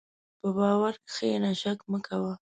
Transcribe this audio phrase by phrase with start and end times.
[0.39, 2.33] په باور کښېنه، شک مه کوه.